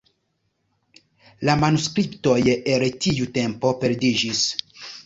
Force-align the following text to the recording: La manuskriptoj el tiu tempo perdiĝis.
La 1.49 1.55
manuskriptoj 1.65 2.39
el 2.55 2.89
tiu 3.07 3.31
tempo 3.39 3.77
perdiĝis. 3.85 4.45